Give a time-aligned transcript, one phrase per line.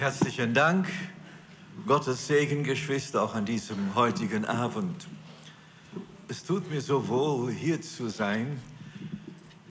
[0.00, 0.88] Herzlichen Dank.
[1.86, 5.06] Gottes Segen, Geschwister, auch an diesem heutigen Abend.
[6.26, 8.62] Es tut mir so wohl, hier zu sein.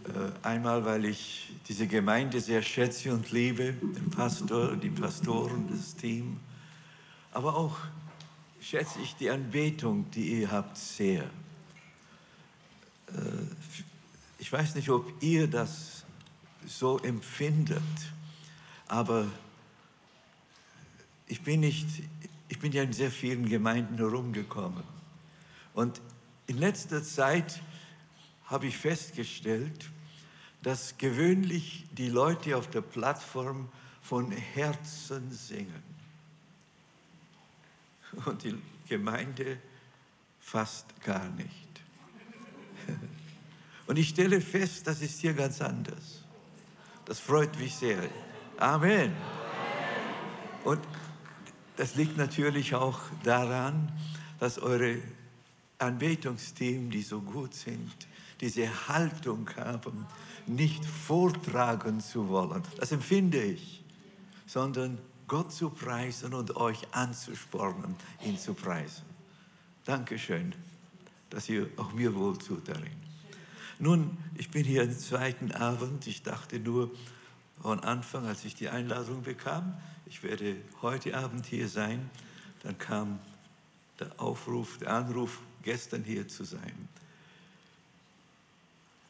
[0.05, 5.95] Äh, einmal, weil ich diese Gemeinde sehr schätze und liebe, den Pastor, die Pastoren, das
[5.95, 6.39] Team.
[7.31, 7.77] Aber auch
[8.61, 11.23] schätze ich die Anbetung, die ihr habt, sehr.
[13.07, 13.47] Äh,
[14.37, 16.05] ich weiß nicht, ob ihr das
[16.67, 17.81] so empfindet,
[18.87, 19.25] aber
[21.29, 21.87] ich bin nicht,
[22.49, 24.83] ich bin ja in sehr vielen Gemeinden herumgekommen.
[25.73, 26.01] Und
[26.47, 27.61] in letzter Zeit
[28.45, 29.89] habe ich festgestellt,
[30.63, 33.69] dass gewöhnlich die Leute auf der Plattform
[34.01, 35.83] von Herzen singen.
[38.25, 38.55] Und die
[38.87, 39.59] Gemeinde
[40.39, 41.69] fast gar nicht.
[43.85, 46.23] Und ich stelle fest, das ist hier ganz anders.
[47.05, 48.09] Das freut mich sehr.
[48.57, 49.15] Amen.
[50.63, 50.79] Und
[51.79, 53.89] das liegt natürlich auch daran,
[54.37, 54.97] dass eure
[55.77, 57.89] Anbetungsteam, die so gut sind,
[58.41, 60.05] diese Haltung haben,
[60.45, 62.63] nicht vortragen zu wollen.
[62.75, 63.81] Das empfinde ich,
[64.45, 64.97] sondern
[65.29, 69.05] Gott zu preisen und euch anzuspornen, ihn zu preisen.
[69.85, 70.53] Dankeschön,
[71.29, 72.99] dass ihr auch mir wohl tut darin.
[73.79, 76.07] Nun, ich bin hier am zweiten Abend.
[76.07, 76.91] Ich dachte nur
[77.61, 82.09] von Anfang, als ich die Einladung bekam, ich werde heute Abend hier sein.
[82.63, 83.19] Dann kam
[83.99, 86.87] der Aufruf, der Anruf, gestern hier zu sein.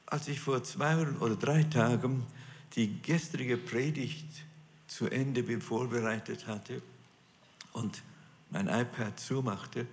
[0.08, 2.26] Als ich vor zwei oder drei Tagen
[2.76, 4.28] die gestrige Predigt
[4.88, 6.82] zu Ende vorbereitet hatte
[7.74, 8.02] und
[8.50, 9.86] mein iPad zumachte,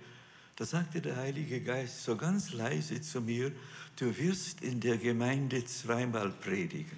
[0.55, 3.51] da sagte der Heilige Geist so ganz leise zu mir,
[3.97, 6.97] du wirst in der Gemeinde zweimal predigen.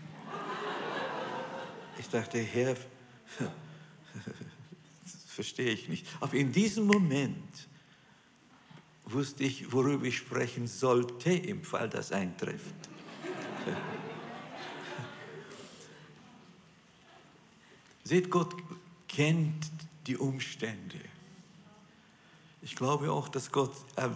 [2.00, 2.75] Ich dachte, Herr,
[3.38, 3.52] das
[5.28, 6.08] verstehe ich nicht.
[6.22, 7.67] Aber in diesem Moment
[9.03, 12.73] wusste ich, worüber ich sprechen sollte, im Fall das eintrifft.
[18.05, 18.55] Seht, Gott
[19.10, 19.70] kennt
[20.08, 21.02] die Umstände.
[22.61, 24.08] Ich glaube auch, dass Gott äh,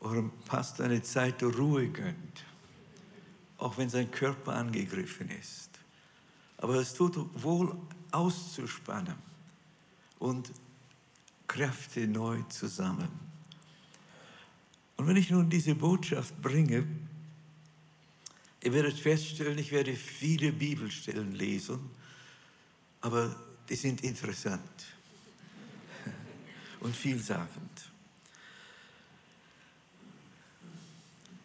[0.00, 2.44] eurem Pastor eine Zeit der Ruhe gönnt,
[3.56, 5.69] auch wenn sein Körper angegriffen ist.
[6.60, 7.74] Aber es tut wohl
[8.12, 9.16] auszuspannen
[10.18, 10.52] und
[11.46, 13.08] Kräfte neu zusammen.
[14.96, 16.86] Und wenn ich nun diese Botschaft bringe,
[18.62, 21.80] ihr werdet feststellen, ich werde viele Bibelstellen lesen,
[23.00, 23.34] aber
[23.70, 24.60] die sind interessant
[26.80, 27.90] und vielsagend.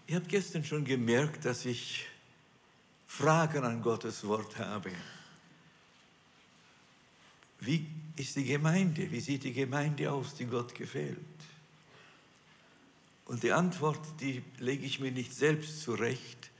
[0.08, 2.06] Ihr habt gestern schon gemerkt, dass ich
[3.18, 4.92] Fragen an Gottes Wort habe.
[7.62, 7.88] Wie
[8.18, 9.10] ist die Gemeinde?
[9.10, 11.18] Wie sieht die Gemeinde aus, die Gott gefällt?
[13.24, 16.52] Und die Antwort, die lege ich mir nicht selbst zurecht,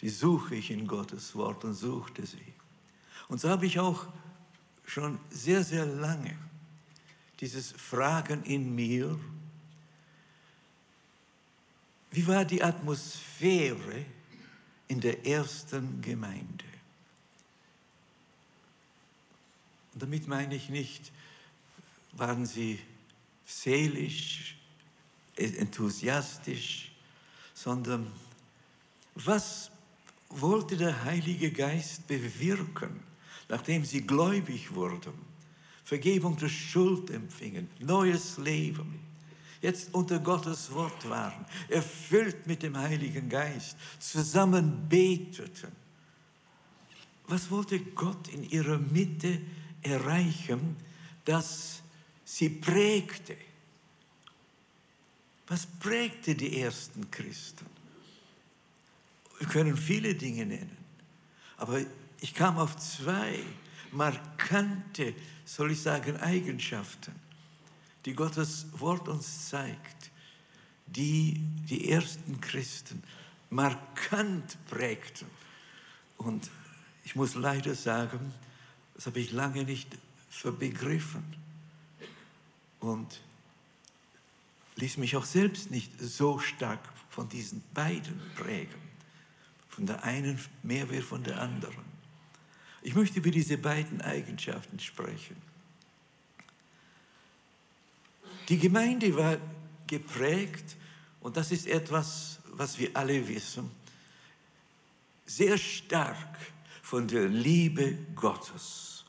[0.00, 2.54] die suche ich in Gottes Wort und suchte sie.
[3.26, 4.06] Und so habe ich auch
[4.84, 6.38] schon sehr, sehr lange
[7.40, 9.18] dieses Fragen in mir,
[12.12, 14.06] wie war die Atmosphäre
[14.88, 16.64] in der ersten Gemeinde?
[19.94, 21.12] Und damit meine ich nicht,
[22.12, 22.78] waren sie
[23.46, 24.56] seelisch,
[25.36, 26.92] enthusiastisch,
[27.54, 28.10] sondern
[29.14, 29.70] was
[30.28, 33.00] wollte der Heilige Geist bewirken,
[33.48, 35.14] nachdem sie gläubig wurden,
[35.84, 39.00] Vergebung der Schuld empfingen, neues Leben,
[39.62, 45.72] jetzt unter Gottes Wort waren, erfüllt mit dem Heiligen Geist, zusammen beteten.
[47.28, 49.40] Was wollte Gott in ihrer Mitte
[49.82, 50.76] erreichen,
[51.24, 51.82] das
[52.24, 53.36] sie prägte.
[55.46, 57.66] Was prägte die ersten Christen?
[59.38, 60.76] Wir können viele Dinge nennen,
[61.56, 61.80] aber
[62.20, 63.38] ich kam auf zwei
[63.92, 65.14] markante,
[65.44, 67.14] soll ich sagen, Eigenschaften,
[68.06, 70.10] die Gottes Wort uns zeigt,
[70.86, 73.02] die die ersten Christen
[73.50, 75.26] markant prägten.
[76.16, 76.48] Und
[77.04, 78.32] ich muss leider sagen,
[78.94, 79.88] das habe ich lange nicht
[80.58, 81.24] begriffen.
[82.78, 83.20] Und
[84.76, 86.80] ließ mich auch selbst nicht so stark
[87.10, 88.86] von diesen beiden prägen.
[89.68, 91.84] Von der einen mehr wie von der anderen.
[92.82, 95.36] Ich möchte über diese beiden Eigenschaften sprechen.
[98.48, 99.38] Die Gemeinde war
[99.86, 100.76] geprägt,
[101.20, 103.70] und das ist etwas, was wir alle wissen,
[105.24, 106.38] sehr stark
[106.82, 109.04] von der Liebe Gottes.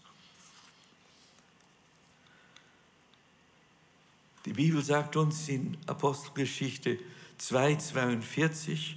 [4.45, 6.97] Die Bibel sagt uns in Apostelgeschichte
[7.39, 8.95] 2,42,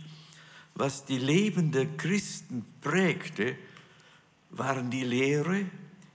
[0.75, 3.57] was die Leben der Christen prägte,
[4.51, 5.67] waren die Lehre,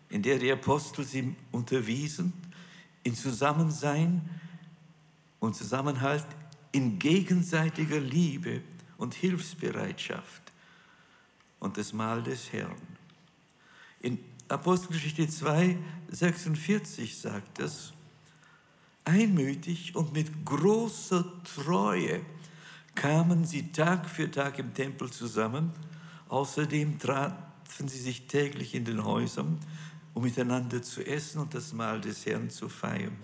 [0.10, 2.34] in der die Apostel sie unterwiesen,
[3.06, 4.28] in Zusammensein
[5.40, 6.26] und Zusammenhalt,
[6.72, 8.62] in gegenseitiger Liebe
[8.98, 10.52] und Hilfsbereitschaft
[11.60, 12.76] und das Mahl des Herrn.
[14.02, 14.20] In
[14.50, 15.78] Apostelgeschichte 2,
[16.10, 17.94] 46 sagt es,
[19.06, 22.22] einmütig und mit großer Treue
[22.96, 25.72] kamen sie Tag für Tag im Tempel zusammen.
[26.28, 29.60] Außerdem trafen sie sich täglich in den Häusern,
[30.16, 33.16] um miteinander zu essen und das Mahl des Herrn zu feiern.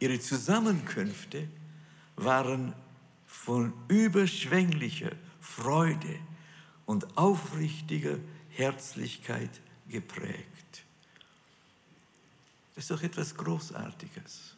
[0.00, 1.48] Ihre Zusammenkünfte
[2.16, 2.74] waren
[3.24, 6.18] von überschwänglicher Freude
[6.86, 8.18] und aufrichtiger
[8.50, 10.84] Herzlichkeit geprägt.
[12.74, 14.56] Das ist doch etwas Großartiges.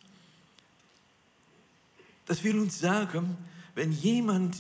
[2.25, 3.37] Das will uns sagen,
[3.75, 4.56] wenn jemand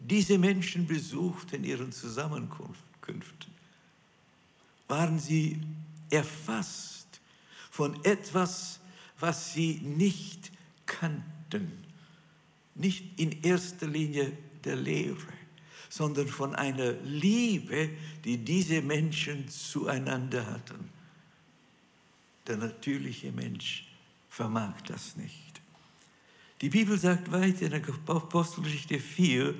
[0.00, 3.52] diese Menschen besucht in ihren Zusammenkünften,
[4.88, 5.60] waren sie
[6.12, 7.20] erfasst
[7.70, 8.80] von etwas,
[9.18, 10.52] was sie nicht
[10.84, 11.84] kannten.
[12.74, 14.32] Nicht in erster Linie
[14.64, 15.32] der Lehre,
[15.88, 17.90] sondern von einer Liebe,
[18.24, 20.90] die diese Menschen zueinander hatten.
[22.46, 23.86] Der natürliche Mensch
[24.28, 25.60] vermag das nicht.
[26.60, 29.54] Die Bibel sagt weiter in der Apostelgeschichte 4,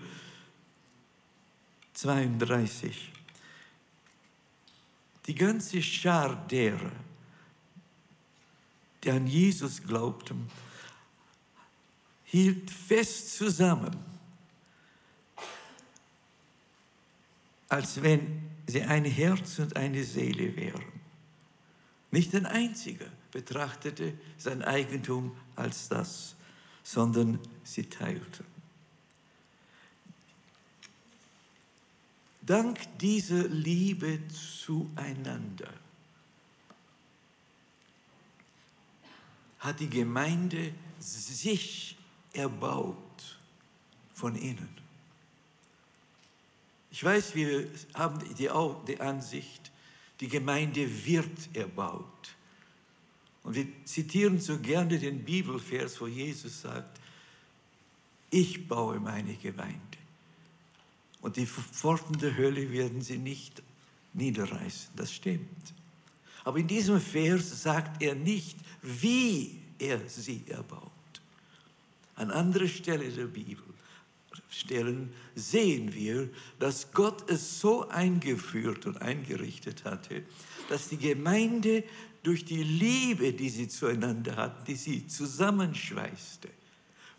[1.94, 3.11] 32.
[5.26, 6.92] Die ganze Schar derer,
[9.02, 10.48] die an Jesus glaubten,
[12.24, 13.96] hielt fest zusammen,
[17.68, 20.84] als wenn sie ein Herz und eine Seele wären.
[22.10, 26.36] Nicht ein einziger betrachtete sein Eigentum als das,
[26.82, 28.51] sondern sie teilten.
[32.42, 35.72] Dank dieser Liebe zueinander
[39.60, 41.96] hat die Gemeinde sich
[42.32, 42.96] erbaut
[44.12, 44.68] von innen.
[46.90, 49.70] Ich weiß, wir haben die, die Ansicht,
[50.20, 52.34] die Gemeinde wird erbaut.
[53.44, 57.00] Und wir zitieren so gerne den Bibelvers, wo Jesus sagt,
[58.30, 59.91] ich baue meine Gemeinde.
[61.22, 63.62] Und die Pforten der Hölle werden sie nicht
[64.12, 64.90] niederreißen.
[64.96, 65.74] Das stimmt.
[66.44, 70.90] Aber in diesem Vers sagt er nicht, wie er sie erbaut.
[72.16, 73.64] An anderer Stelle der Bibel
[74.52, 76.28] Stellen sehen wir,
[76.58, 80.22] dass Gott es so eingeführt und eingerichtet hatte,
[80.68, 81.84] dass die Gemeinde
[82.22, 86.48] durch die Liebe, die sie zueinander hatten, die sie zusammenschweißte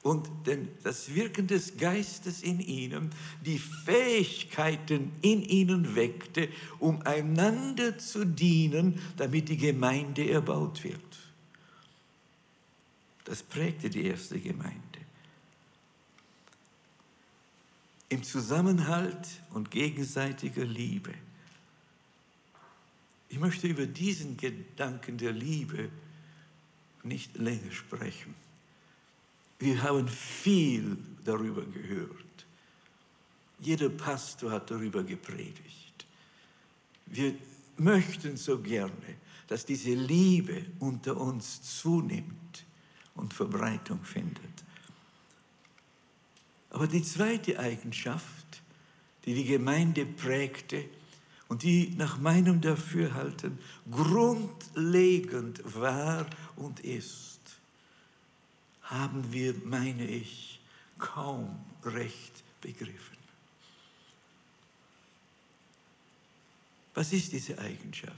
[0.04, 3.10] und denn das Wirken des Geistes in ihnen,
[3.46, 11.00] die Fähigkeiten in ihnen weckte, um einander zu dienen, damit die Gemeinde erbaut wird.
[13.24, 14.80] Das prägte die erste Gemeinde.
[18.10, 21.14] Im Zusammenhalt und gegenseitiger Liebe
[23.34, 25.89] ich möchte über diesen Gedanken der Liebe
[27.01, 28.36] nicht länger sprechen.
[29.63, 32.46] Wir haben viel darüber gehört.
[33.60, 36.05] Jeder Pastor hat darüber gepredigt.
[37.05, 37.34] Wir
[37.77, 39.15] möchten so gerne,
[39.48, 42.65] dass diese Liebe unter uns zunimmt
[43.15, 44.65] und Verbreitung findet.
[46.70, 48.62] Aber die zweite Eigenschaft,
[49.24, 50.89] die die Gemeinde prägte,
[51.48, 53.60] und die nach meinem Dafürhalten
[53.91, 57.33] grundlegend war und ist,
[58.94, 60.60] haben wir, meine ich,
[61.00, 63.18] kaum recht begriffen.
[66.94, 68.14] Was ist diese Eigenschaft?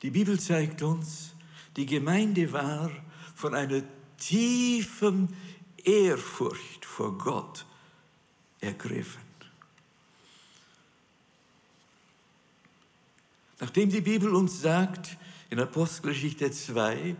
[0.00, 1.34] Die Bibel zeigt uns,
[1.76, 2.90] die Gemeinde war
[3.34, 3.82] von einer
[4.16, 5.36] tiefen
[5.84, 7.66] Ehrfurcht vor Gott
[8.60, 9.20] ergriffen.
[13.60, 15.18] Nachdem die Bibel uns sagt,
[15.50, 17.14] in Apostelgeschichte 2,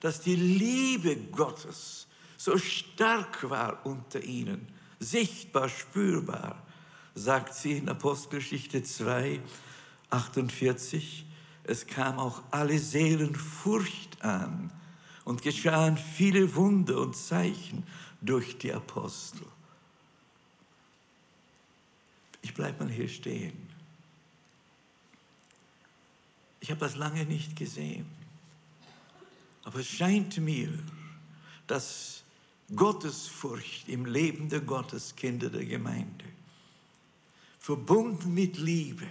[0.00, 4.66] dass die Liebe Gottes so stark war unter ihnen,
[4.98, 6.62] sichtbar, spürbar,
[7.14, 9.40] sagt sie in Apostelgeschichte 2,
[10.08, 11.26] 48,
[11.64, 14.72] es kam auch alle Seelen Furcht an
[15.24, 17.86] und geschahen viele Wunder und Zeichen
[18.20, 19.46] durch die Apostel.
[22.42, 23.68] Ich bleibe mal hier stehen.
[26.60, 28.06] Ich habe das lange nicht gesehen.
[29.64, 30.70] Aber es scheint mir,
[31.66, 32.22] dass
[32.74, 36.24] Gottesfurcht im Leben der Gotteskinder der Gemeinde,
[37.58, 39.06] verbunden mit Liebe,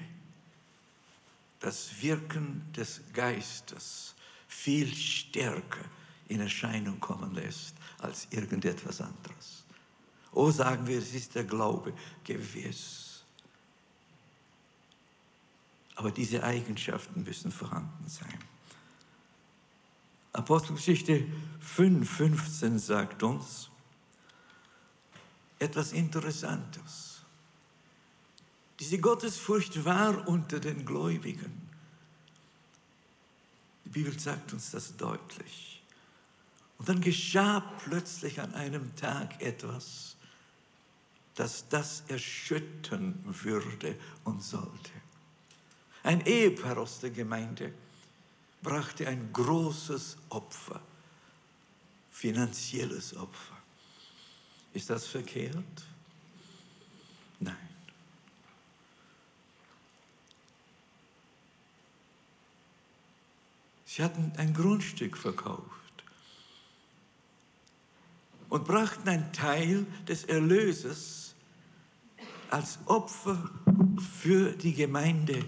[1.60, 4.16] das Wirken des Geistes
[4.48, 5.84] viel stärker
[6.30, 9.66] in Erscheinung kommen lässt als irgendetwas anderes.
[10.32, 13.24] Oh, sagen wir, es ist der Glaube gewiss.
[15.96, 18.40] Aber diese Eigenschaften müssen vorhanden sein.
[20.34, 21.26] Apostelgeschichte
[21.60, 23.70] 5, 15 sagt uns
[25.58, 27.22] etwas Interessantes.
[28.80, 31.70] Diese Gottesfurcht war unter den Gläubigen.
[33.84, 35.82] Die Bibel sagt uns das deutlich.
[36.78, 40.16] Und dann geschah plötzlich an einem Tag etwas,
[41.36, 44.92] das das erschüttern würde und sollte.
[46.04, 47.74] Ein Ehepaar aus der Gemeinde
[48.62, 50.82] brachte ein großes Opfer,
[52.12, 53.58] finanzielles Opfer.
[54.74, 55.86] Ist das verkehrt?
[57.40, 57.56] Nein.
[63.86, 65.66] Sie hatten ein Grundstück verkauft
[68.50, 71.36] und brachten einen Teil des Erlöses
[72.50, 73.50] als Opfer
[74.22, 75.44] für die Gemeinde,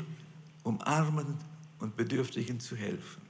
[0.63, 1.37] um Armen
[1.81, 3.21] und Bedürftigen zu helfen.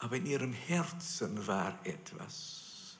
[0.00, 2.98] Aber in ihrem Herzen war etwas.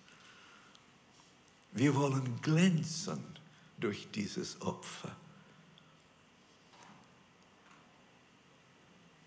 [1.73, 3.23] Wir wollen glänzen
[3.79, 5.15] durch dieses Opfer.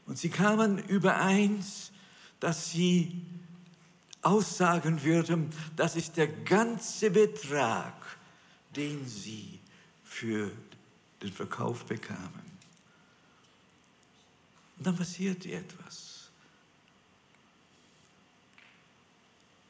[0.05, 1.91] Und sie kamen übereins,
[2.39, 3.25] dass sie
[4.21, 7.93] aussagen würden, das ist der ganze Betrag,
[8.75, 9.59] den sie
[10.03, 10.51] für
[11.21, 12.42] den Verkauf bekamen.
[14.83, 16.29] Und dann passierte etwas.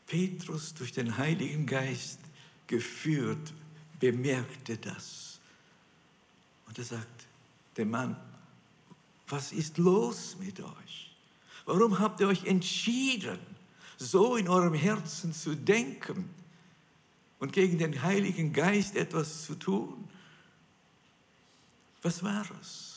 [0.08, 2.18] Petrus durch den Heiligen Geist
[2.66, 3.54] geführt,
[4.00, 5.40] bemerkte das.
[6.66, 7.28] Und er sagt,
[7.78, 8.20] der Mann,
[9.28, 11.16] was ist los mit euch?
[11.66, 13.38] Warum habt ihr euch entschieden,
[14.00, 16.28] so in eurem Herzen zu denken
[17.38, 20.10] und gegen den Heiligen Geist etwas zu tun?
[22.02, 22.93] Was war es?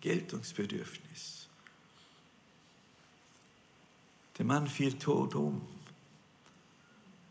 [0.00, 1.48] Geltungsbedürfnis.
[4.38, 5.60] Der Mann fiel tot um.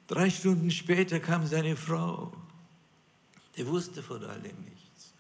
[0.07, 2.31] Drei Stunden später kam seine Frau.
[3.57, 5.13] Der wusste von allem nichts.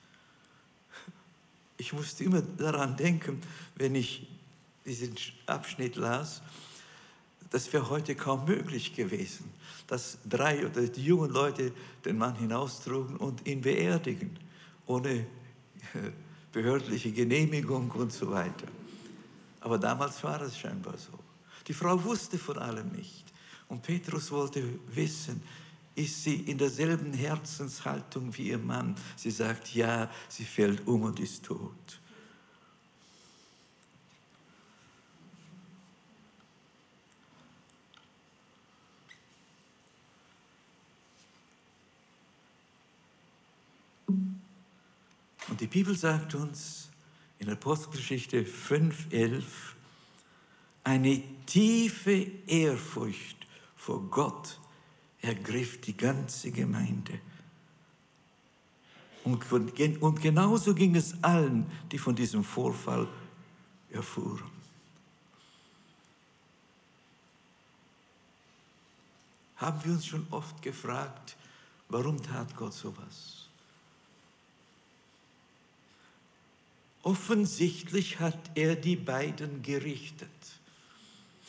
[1.77, 3.41] Ich musste immer daran denken,
[3.75, 4.27] wenn ich
[4.85, 5.15] diesen
[5.45, 6.41] Abschnitt las,
[7.49, 9.51] das wäre heute kaum möglich gewesen,
[9.87, 11.71] dass drei oder die jungen Leute
[12.05, 14.37] den Mann hinaustrugen und ihn beerdigen,
[14.85, 15.25] ohne
[16.51, 18.67] behördliche Genehmigung und so weiter.
[19.61, 21.17] Aber damals war es scheinbar so.
[21.67, 23.25] Die Frau wusste von allem nicht.
[23.67, 24.63] Und Petrus wollte
[24.93, 25.41] wissen,
[25.95, 28.95] ist sie in derselben Herzenshaltung wie ihr Mann?
[29.15, 31.99] Sie sagt, ja, sie fällt um und ist tot.
[45.59, 46.89] Und die Bibel sagt uns
[47.37, 49.43] in Apostelgeschichte 5.11,
[50.85, 54.57] eine tiefe Ehrfurcht vor Gott
[55.21, 57.19] ergriff die ganze Gemeinde.
[59.25, 59.51] Und,
[60.01, 63.05] und genauso ging es allen, die von diesem Vorfall
[63.91, 64.49] erfuhren.
[69.57, 71.35] Haben wir uns schon oft gefragt,
[71.89, 73.38] warum tat Gott sowas?
[77.03, 80.29] Offensichtlich hat er die beiden gerichtet.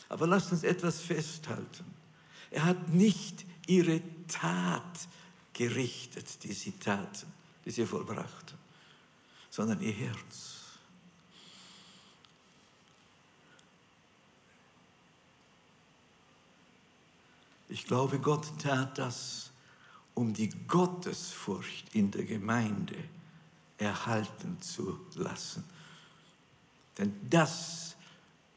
[0.07, 1.85] Aber lasst uns etwas festhalten.
[2.51, 5.07] Er hat nicht ihre Tat
[5.53, 7.31] gerichtet, die sie taten,
[7.65, 8.57] die sie vollbrachten,
[9.49, 10.57] sondern ihr Herz.
[17.69, 19.51] Ich glaube, Gott tat das,
[20.13, 23.20] um die Gottesfurcht in der Gemeinde zu
[23.81, 25.63] erhalten zu lassen.
[26.97, 27.95] Denn das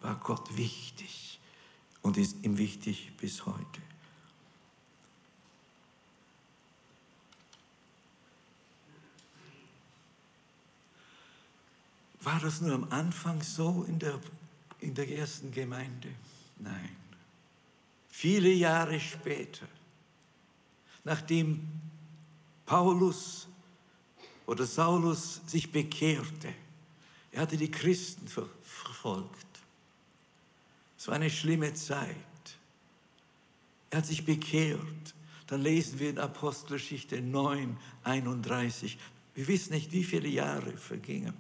[0.01, 1.41] war Gott wichtig
[2.03, 3.81] und ist ihm wichtig bis heute.
[12.21, 14.19] War das nur am Anfang so in der,
[14.81, 16.09] in der ersten Gemeinde?
[16.59, 16.97] Nein.
[18.09, 19.67] Viele Jahre später,
[21.03, 21.69] nachdem
[22.65, 23.49] Paulus
[24.47, 26.55] oder Saulus sich bekehrte.
[27.33, 29.45] Er hatte die Christen verfolgt.
[30.99, 32.17] Es war eine schlimme Zeit.
[33.91, 35.15] Er hat sich bekehrt.
[35.47, 38.99] Dann lesen wir in Apostelgeschichte 9, 31.
[39.35, 41.35] Wir wissen nicht, wie viele Jahre vergingen.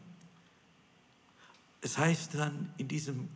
[1.80, 3.28] Es heißt dann in diesem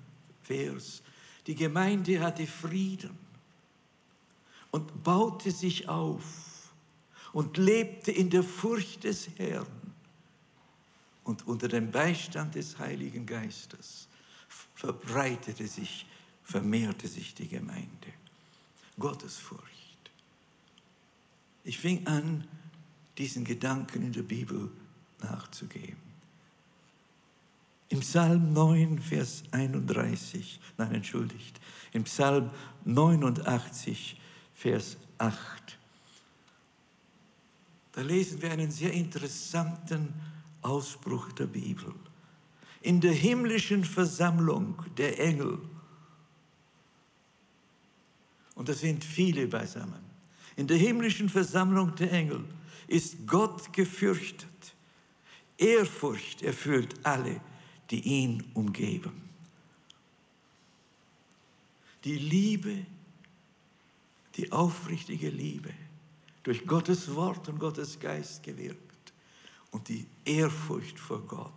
[0.43, 1.03] Vers,
[1.47, 3.17] die Gemeinde hatte Frieden
[4.71, 6.23] und baute sich auf
[7.33, 9.67] und lebte in der Furcht des Herrn
[11.25, 14.09] und unter dem Beistand des Heiligen Geistes
[14.75, 16.07] verbreitete sich,
[16.43, 18.13] vermehrte sich die Gemeinde.
[18.99, 19.67] Gottesfurcht.
[21.65, 22.47] Ich fing an,
[23.19, 24.71] diesen Gedanken in der Bibel
[25.21, 25.97] nachzugehen.
[27.91, 31.61] Im Psalm 9, Vers 31, nein, entschuldigt,
[31.93, 32.51] im Psalm
[32.85, 34.21] 89,
[34.55, 35.78] Vers 8,
[37.99, 40.15] da lesen wir einen sehr interessanten
[40.63, 41.93] Ausspruch der Bibel.
[42.81, 45.59] In der himmlischen Versammlung der Engel,
[48.55, 49.99] und da sind viele beisammen,
[50.55, 52.45] in der himmlischen Versammlung der Engel
[52.87, 54.77] ist Gott gefürchtet.
[55.57, 57.41] Ehrfurcht erfüllt alle,
[57.91, 59.29] die ihn umgeben.
[62.05, 62.87] Die Liebe,
[64.37, 65.75] die aufrichtige Liebe,
[66.49, 69.13] durch Gottes Wort und Gottes Geist gewirkt
[69.71, 71.53] und die Ehrfurcht vor Gott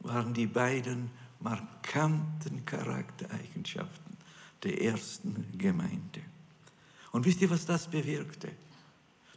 [0.00, 1.10] waren die beiden
[1.40, 4.18] markanten Charaktereigenschaften
[4.62, 6.20] der ersten Gemeinde.
[7.12, 8.50] Und wisst ihr, was das bewirkte?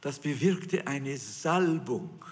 [0.01, 2.25] Das bewirkte eine Salbung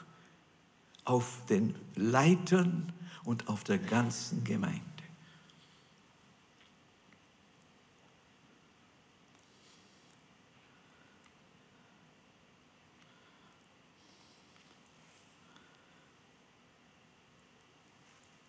[1.06, 2.92] auf den Leitern
[3.24, 4.82] und auf der ganzen Gemeinde.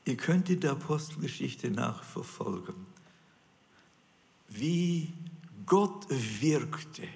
[0.05, 2.75] Ihr könnt in der Apostelgeschichte nachverfolgen,
[4.49, 5.13] wie
[5.65, 7.09] Gott wirkte,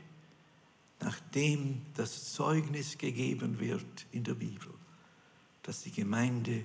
[1.00, 4.72] nachdem das Zeugnis gegeben wird in der Bibel,
[5.62, 6.64] dass die Gemeinde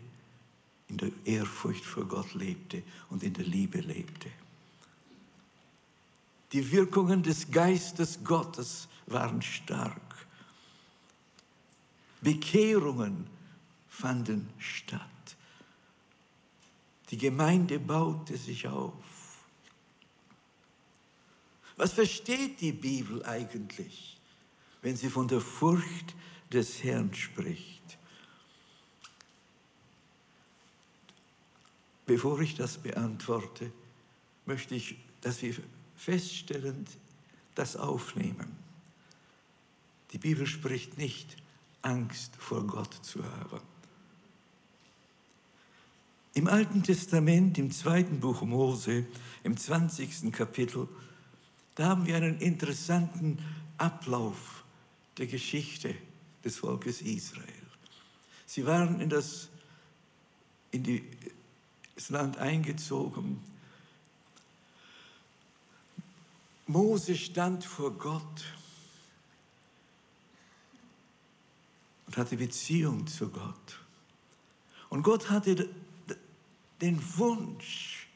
[0.88, 4.30] in der Ehrfurcht vor Gott lebte und in der Liebe lebte.
[6.54, 10.28] Die Wirkungen des Geistes Gottes waren stark.
[12.22, 13.28] Bekehrungen
[13.90, 15.13] fanden statt.
[17.14, 18.96] Die Gemeinde baute sich auf.
[21.76, 24.20] Was versteht die Bibel eigentlich,
[24.82, 26.16] wenn sie von der Furcht
[26.52, 28.00] des Herrn spricht?
[32.08, 33.72] Bevor ich das beantworte,
[34.48, 35.54] möchte ich, dass wir
[35.96, 36.90] feststellend
[37.54, 38.58] das aufnehmen.
[40.14, 41.38] Die Bibel spricht nicht,
[41.84, 43.73] Angst vor Gott zu haben.
[46.36, 49.06] Im Alten Testament, im zweiten Buch Mose,
[49.44, 50.32] im 20.
[50.32, 50.88] Kapitel,
[51.76, 53.38] da haben wir einen interessanten
[53.78, 54.64] Ablauf
[55.18, 55.94] der Geschichte
[56.44, 57.48] des Volkes Israel.
[58.48, 59.50] Sie waren in das,
[60.72, 61.04] in die
[61.96, 63.40] das Land eingezogen.
[66.66, 68.44] Mose stand vor Gott
[72.08, 73.80] und hatte Beziehung zu Gott.
[74.90, 75.70] Und Gott hatte
[76.84, 78.08] den Wunsch,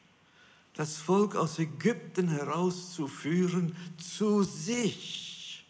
[0.74, 5.64] das Volk aus Ägypten herauszuführen zu sich.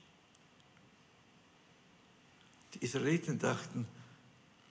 [2.74, 3.86] Die Israeliten dachten,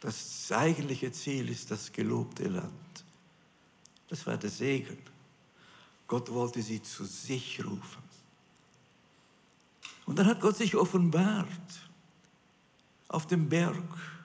[0.02, 3.06] das eigentliche Ziel ist das gelobte Land.
[4.10, 4.98] Das war der Segen.
[6.06, 8.04] Gott wollte sie zu sich rufen.
[10.06, 11.48] Und dann hat Gott sich offenbart
[13.08, 14.17] auf dem Berg.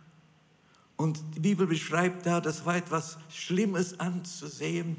[0.96, 4.96] Und die Bibel beschreibt da, das war etwas Schlimmes anzusehen.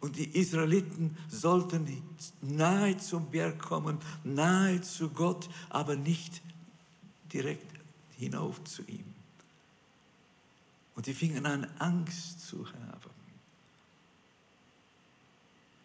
[0.00, 2.02] Und die Israeliten sollten
[2.40, 6.40] nahe zum Berg kommen, nahe zu Gott, aber nicht
[7.32, 7.66] direkt
[8.16, 9.04] hinauf zu ihm.
[10.94, 13.18] Und sie fingen an, Angst zu haben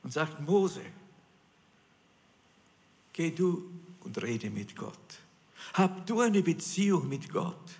[0.03, 0.81] und sagt, Mose,
[3.13, 3.69] geh du
[4.01, 4.97] und rede mit Gott.
[5.73, 7.79] Hab du eine Beziehung mit Gott.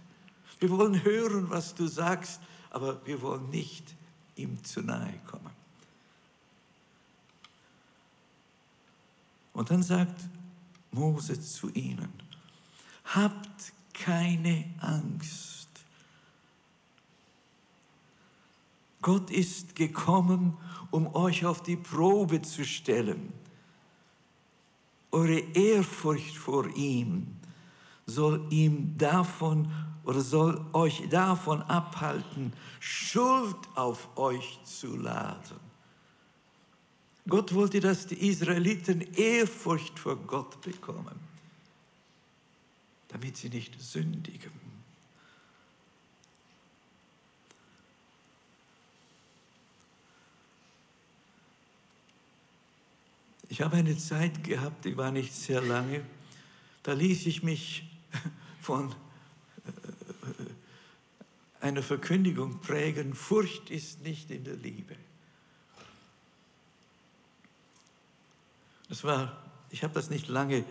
[0.64, 3.84] Wir wollen hören, was du sagst, aber wir wollen nicht
[4.38, 5.52] ihm zu nahe kommen.
[9.52, 10.22] Und dann sagt
[10.90, 12.14] Mose zu ihnen,
[13.04, 15.68] habt keine Angst.
[19.02, 20.56] Gott ist gekommen,
[20.92, 23.34] um euch auf die Probe zu stellen.
[25.12, 27.43] Eure Ehrfurcht vor ihm
[28.06, 29.72] soll ihm davon
[30.04, 35.60] oder soll euch davon abhalten, Schuld auf euch zu laden.
[37.28, 41.16] Gott wollte, dass die Israeliten Ehrfurcht vor Gott bekommen,
[43.08, 44.52] damit sie nicht sündigen.
[53.48, 56.04] Ich habe eine Zeit gehabt, die war nicht sehr lange,
[56.82, 57.93] da ließ ich mich
[58.62, 58.94] von äh,
[61.66, 64.96] einer Verkündigung prägen, Furcht ist nicht in der Liebe.
[68.90, 69.38] Das war,
[69.70, 70.66] ich habe das nicht lange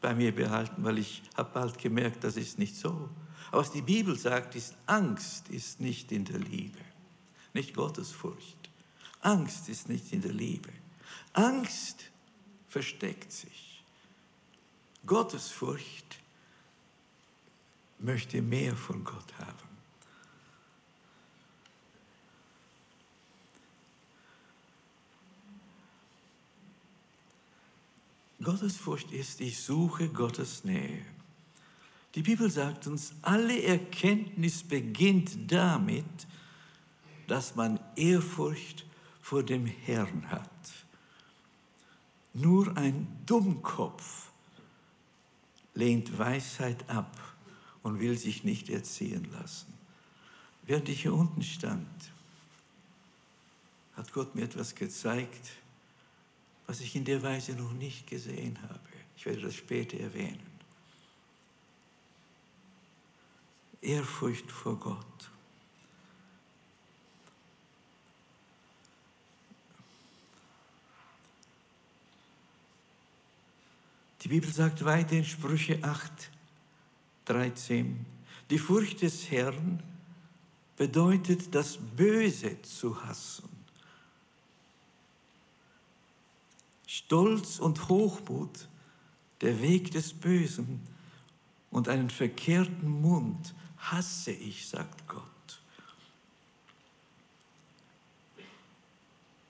[0.00, 3.08] bei mir behalten, weil ich habe bald gemerkt, das ist nicht so.
[3.48, 6.78] Aber was die Bibel sagt, ist, Angst ist nicht in der Liebe,
[7.52, 8.70] nicht Gottesfurcht.
[9.20, 10.70] Angst ist nicht in der Liebe.
[11.32, 12.10] Angst
[12.68, 13.82] versteckt sich.
[15.06, 16.18] Gottesfurcht
[17.98, 19.74] möchte mehr von Gott haben.
[28.42, 31.04] Gottesfurcht ist, ich suche Gottes Nähe.
[32.14, 36.04] Die Bibel sagt uns, alle Erkenntnis beginnt damit,
[37.26, 38.84] dass man Ehrfurcht
[39.22, 40.50] vor dem Herrn hat.
[42.34, 44.30] Nur ein Dummkopf
[45.74, 47.33] lehnt Weisheit ab
[47.84, 49.72] und will sich nicht erziehen lassen.
[50.62, 51.86] Während ich hier unten stand,
[53.94, 55.50] hat Gott mir etwas gezeigt,
[56.66, 58.80] was ich in der Weise noch nicht gesehen habe.
[59.16, 60.42] Ich werde das später erwähnen.
[63.82, 65.30] Ehrfurcht vor Gott.
[74.22, 76.30] Die Bibel sagt weiter in Sprüche 8,
[77.26, 78.04] 13,
[78.50, 79.82] die Furcht des Herrn
[80.76, 83.48] bedeutet, das Böse zu hassen.
[86.86, 88.68] Stolz und Hochmut,
[89.40, 90.80] der Weg des Bösen
[91.70, 95.24] und einen verkehrten Mund hasse ich, sagt Gott.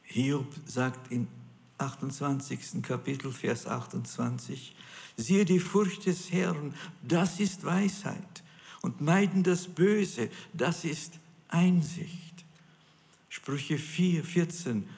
[0.05, 1.29] Hiob sagt im
[1.79, 2.83] 28.
[2.83, 4.75] Kapitel, Vers 28,
[5.17, 8.43] siehe die Furcht des Herrn, das ist Weisheit,
[8.83, 12.45] und meiden das Böse, das ist Einsicht.
[13.29, 14.89] Sprüche 4, 14,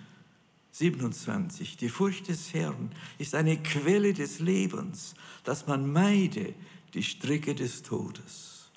[0.72, 1.76] 27.
[1.76, 6.54] Die Furcht des Herrn ist eine Quelle des Lebens, dass man meide
[6.92, 8.68] die Stricke des Todes.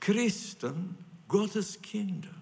[0.00, 0.96] Christen,
[1.28, 2.39] Gottes Kinder,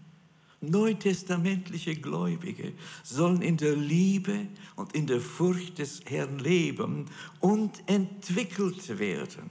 [0.61, 2.73] neutestamentliche Gläubige
[3.05, 7.07] sollen in der Liebe und in der Furcht des Herrn leben
[7.40, 9.51] und entwickelt werden.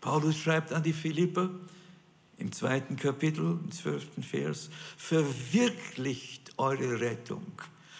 [0.00, 1.50] Paulus schreibt an die Philipper,
[2.38, 7.52] im zweiten Kapitel, im zwölften Vers, verwirklicht eure Rettung.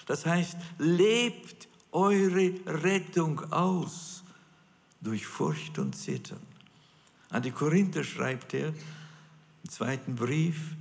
[0.06, 4.24] Das heißt, lebt eure Rettung aus
[5.02, 6.40] durch Furcht und Zittern.
[7.28, 10.74] An die Korinther schreibt er im zweiten Brief,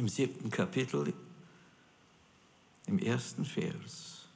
[0.00, 1.12] im siebten Kapitel,
[2.86, 4.26] im ersten Vers.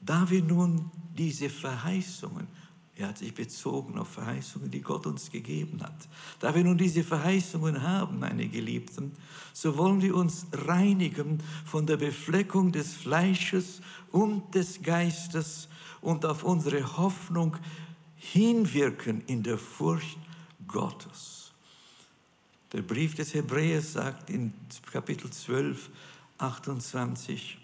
[0.00, 2.48] Da wir nun diese Verheißungen
[2.96, 6.08] er hat sich bezogen auf Verheißungen, die Gott uns gegeben hat.
[6.38, 9.12] Da wir nun diese Verheißungen haben, meine Geliebten,
[9.52, 13.80] so wollen wir uns reinigen von der Befleckung des Fleisches
[14.12, 15.68] und des Geistes
[16.02, 17.56] und auf unsere Hoffnung
[18.14, 20.18] hinwirken in der Furcht
[20.68, 21.43] Gottes.
[22.74, 24.52] Der Brief des Hebräers sagt in
[24.92, 25.88] Kapitel 12,
[26.36, 27.58] 28,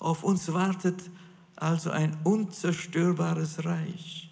[0.00, 1.08] auf uns wartet
[1.56, 4.30] also ein unzerstörbares Reich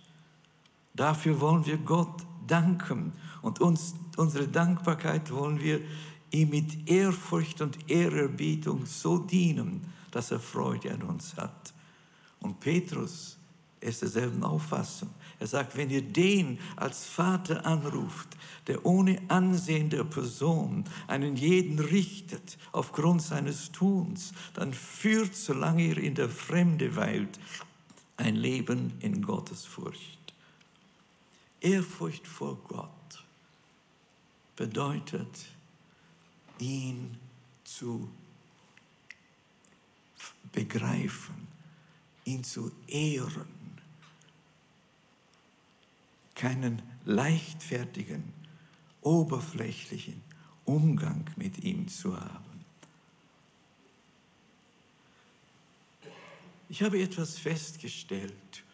[0.99, 5.81] Dafür wollen wir Gott danken und uns, unsere Dankbarkeit wollen wir
[6.33, 11.73] ihm mit Ehrfurcht und Ehrerbietung so dienen, dass er Freude an uns hat.
[12.41, 13.39] Und Petrus
[13.81, 15.11] ist derselben Auffassung.
[15.40, 21.79] Er sagt, wenn ihr den als Vater anruft, der ohne Ansehen der Person einen jeden
[21.79, 27.38] richtet aufgrund seines Tuns, dann führt, solange ihr in der Fremde weilt,
[28.16, 30.18] ein Leben in Gottes Furcht.
[31.61, 32.90] Ehrfurcht vor Gott
[34.57, 35.46] bedeutet,
[36.59, 37.16] ihn
[37.62, 38.09] zu
[40.53, 41.46] begreifen,
[42.24, 43.58] ihn zu ehren,
[46.38, 48.33] keinen leichtfertigen,
[49.03, 50.22] oberflächlichen
[50.64, 52.64] Umgang mit ihm zu haben.
[56.70, 58.64] Ich habe etwas festgestellt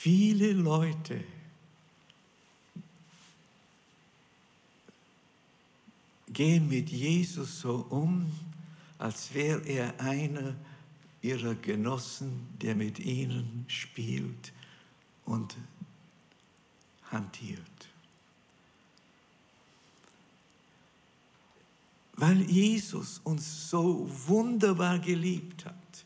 [0.00, 1.22] viele Leute
[6.28, 8.32] gehen mit Jesus so um,
[9.00, 10.54] als wäre er einer
[11.22, 14.52] ihrer Genossen, der mit ihnen spielt
[15.24, 15.56] und
[17.10, 17.60] hantiert.
[22.12, 26.04] Weil Jesus uns so wunderbar geliebt hat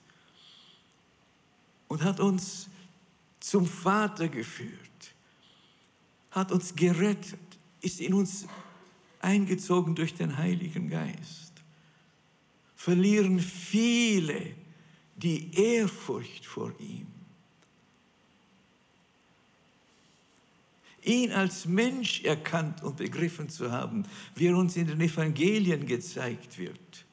[1.89, 2.69] und hat uns
[3.41, 5.15] zum Vater geführt,
[6.31, 7.41] hat uns gerettet,
[7.81, 8.47] ist in uns
[9.21, 11.54] eingezogen durch den Heiligen Geist,
[12.85, 14.55] verlieren viele
[15.17, 17.07] die Ehrfurcht vor ihm.
[21.03, 26.59] Ihn als Mensch erkannt und begriffen zu haben, wie er uns in den Evangelien gezeigt
[26.59, 27.07] wird,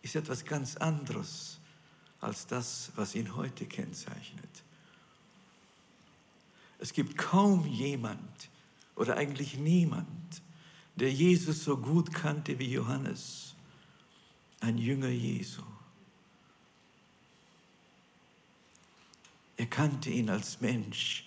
[0.00, 1.60] ist etwas ganz anderes
[2.22, 4.62] als das, was ihn heute kennzeichnet.
[6.78, 8.48] Es gibt kaum jemand
[8.96, 10.40] oder eigentlich niemand,
[10.96, 13.53] der Jesus so gut kannte wie Johannes,
[14.64, 15.62] ein Jünger Jesu.
[19.56, 21.24] Er kannte ihn als Mensch.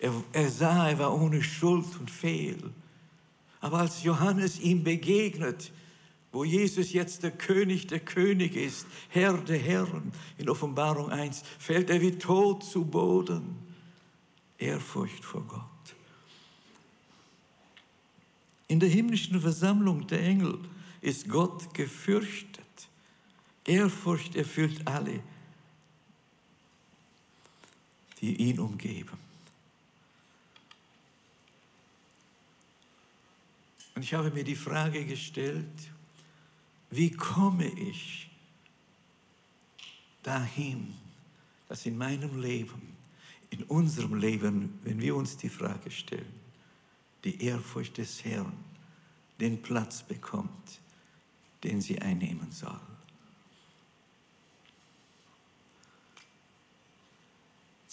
[0.00, 2.70] Er, er sah, er war ohne Schuld und Fehl.
[3.60, 5.72] Aber als Johannes ihm begegnet,
[6.32, 11.90] wo Jesus jetzt der König der Könige ist, Herr der Herren, in Offenbarung 1, fällt
[11.90, 13.56] er wie tot zu Boden.
[14.58, 15.62] Ehrfurcht vor Gott.
[18.68, 20.58] In der himmlischen Versammlung der Engel
[21.00, 22.65] ist Gott gefürchtet.
[23.66, 25.20] Ehrfurcht erfüllt alle,
[28.20, 29.18] die ihn umgeben.
[33.94, 35.66] Und ich habe mir die Frage gestellt,
[36.90, 38.30] wie komme ich
[40.22, 40.94] dahin,
[41.68, 42.94] dass in meinem Leben,
[43.50, 46.32] in unserem Leben, wenn wir uns die Frage stellen,
[47.24, 48.52] die Ehrfurcht des Herrn
[49.40, 50.80] den Platz bekommt,
[51.64, 52.80] den sie einnehmen soll.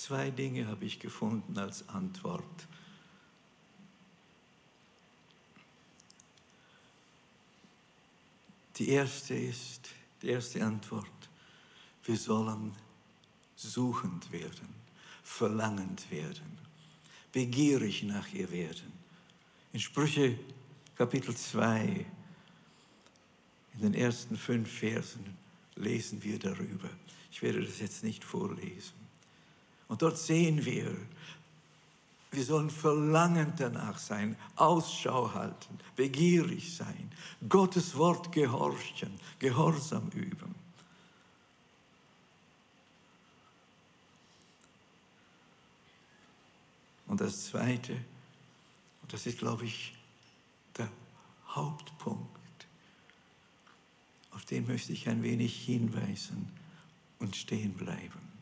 [0.06, 2.68] Zwei Dinge habe ich gefunden als Antwort.
[8.76, 11.08] Die erste ist, die erste Antwort,
[12.04, 12.74] wir sollen
[13.56, 14.76] suchend werden,
[15.24, 16.58] verlangend werden,
[17.32, 18.92] begierig nach ihr werden.
[19.72, 20.38] In Sprüche
[20.98, 22.06] Kapitel 2,
[23.76, 25.38] in den ersten fünf Versen
[25.76, 26.90] lesen wir darüber.
[27.32, 29.03] Ich werde das jetzt nicht vorlesen.
[29.94, 30.92] Und dort sehen wir,
[32.32, 37.12] wir sollen verlangend danach sein, Ausschau halten, begierig sein,
[37.48, 40.56] Gottes Wort gehorchen, Gehorsam üben.
[47.06, 47.94] Und das Zweite,
[49.04, 49.94] und das ist, glaube ich,
[50.76, 50.90] der
[51.50, 52.66] Hauptpunkt.
[54.32, 56.52] Auf den möchte ich ein wenig hinweisen
[57.20, 58.33] und stehen bleiben.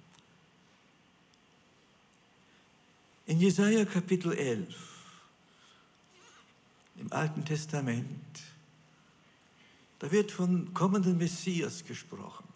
[3.27, 4.75] In Jesaja Kapitel 11,
[6.97, 8.41] im Alten Testament,
[9.99, 12.47] da wird von kommenden Messias gesprochen.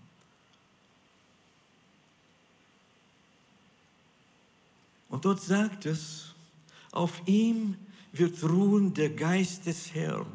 [5.10, 6.34] Und dort sagt es,
[6.92, 7.78] auf ihm
[8.12, 10.28] wird ruhen der Geist des Herrn,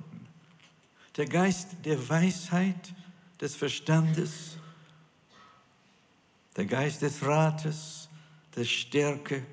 [1.17, 2.95] der Geist der Weisheit,
[3.41, 4.57] des Verstandes,
[6.57, 8.09] der Geist des Rates,
[8.55, 9.45] der Stärke,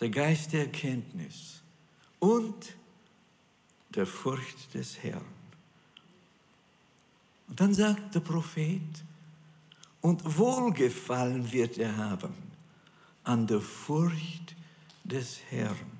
[0.00, 1.62] der Geist der Erkenntnis
[2.18, 2.76] und
[3.90, 5.24] der Furcht des Herrn.
[7.48, 8.82] Und dann sagt der Prophet,
[10.00, 12.34] und Wohlgefallen wird er haben
[13.22, 14.54] an der Furcht
[15.04, 15.94] des Herrn.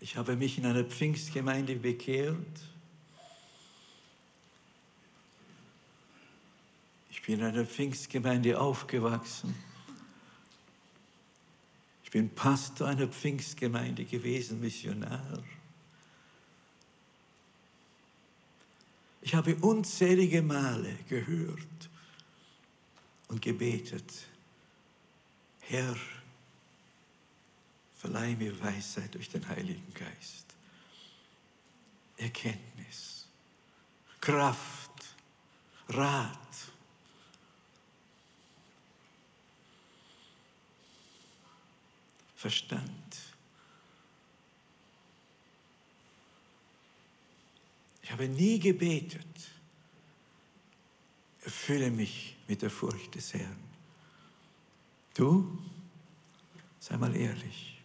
[0.00, 2.36] Ich habe mich in einer Pfingstgemeinde bekehrt.
[7.26, 9.52] Bin in einer Pfingstgemeinde aufgewachsen.
[12.04, 15.42] Ich bin Pastor einer Pfingstgemeinde gewesen, Missionar.
[19.22, 21.90] Ich habe unzählige Male gehört
[23.26, 24.28] und gebetet,
[25.62, 25.96] Herr,
[27.96, 30.46] Verleih mir Weisheit durch den Heiligen Geist.
[32.18, 33.26] Erkenntnis,
[34.20, 34.92] Kraft,
[35.88, 36.36] Rat.
[42.36, 42.96] Verstand.
[48.16, 49.50] habe nie gebetet,
[51.42, 53.58] erfülle mich mit der Furcht des Herrn.
[55.12, 55.58] Du?
[56.80, 57.78] Sei mal ehrlich.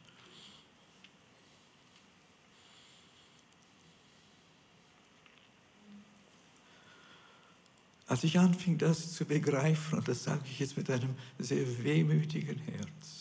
[8.07, 12.59] Als ich anfing, das zu begreifen, und das sage ich jetzt mit einem sehr wehmütigen
[12.59, 13.20] Herz,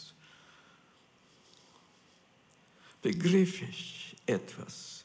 [3.02, 5.04] begriff ich etwas.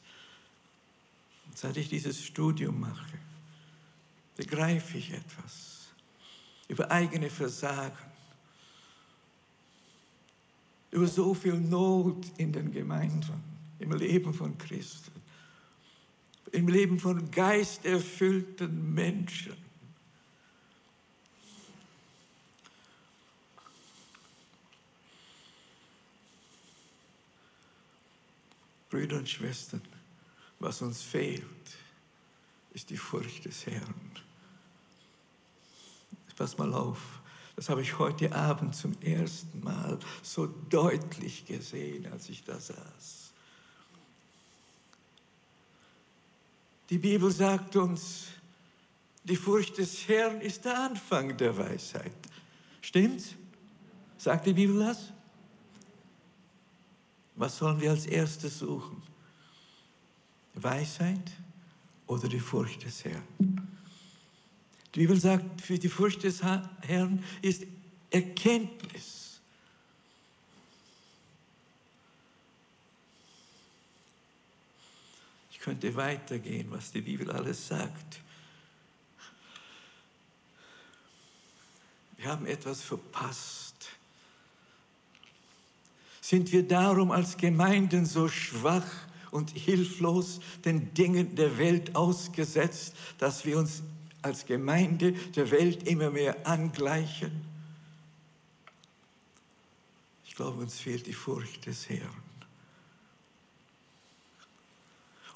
[1.54, 3.18] Seit ich dieses Studium mache,
[4.36, 5.88] begreife ich etwas
[6.68, 7.96] über eigene Versagen,
[10.90, 13.42] über so viel Not in den Gemeinden,
[13.78, 15.12] im Leben von Christen,
[16.52, 19.65] im Leben von geisterfüllten Menschen.
[28.96, 29.82] Brüder und Schwestern,
[30.58, 31.44] was uns fehlt,
[32.72, 34.10] ist die Furcht des Herrn.
[36.34, 36.98] Pass mal auf,
[37.56, 43.32] das habe ich heute Abend zum ersten Mal so deutlich gesehen, als ich da saß.
[46.88, 48.28] Die Bibel sagt uns,
[49.24, 52.16] die Furcht des Herrn ist der Anfang der Weisheit.
[52.80, 53.34] Stimmt's?
[54.16, 55.12] Sagt die Bibel das?
[57.36, 59.02] Was sollen wir als erstes suchen?
[60.54, 61.32] Weisheit
[62.06, 63.68] oder die Furcht des Herrn?
[64.94, 67.64] Die Bibel sagt, für die Furcht des Herrn ist
[68.10, 69.38] Erkenntnis.
[75.50, 78.20] Ich könnte weitergehen, was die Bibel alles sagt.
[82.16, 83.75] Wir haben etwas verpasst.
[86.26, 88.90] Sind wir darum als Gemeinden so schwach
[89.30, 93.84] und hilflos den Dingen der Welt ausgesetzt, dass wir uns
[94.22, 97.30] als Gemeinde der Welt immer mehr angleichen?
[100.26, 102.10] Ich glaube, uns fehlt die Furcht des Herrn.